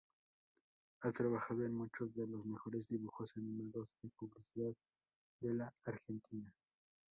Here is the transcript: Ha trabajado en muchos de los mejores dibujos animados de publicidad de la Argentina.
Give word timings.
Ha 1.03 1.11
trabajado 1.11 1.63
en 1.63 1.75
muchos 1.75 2.11
de 2.15 2.25
los 2.25 2.43
mejores 2.43 2.87
dibujos 2.87 3.37
animados 3.37 3.87
de 4.01 4.09
publicidad 4.09 4.73
de 5.41 5.53
la 5.53 5.71
Argentina. 5.85 6.51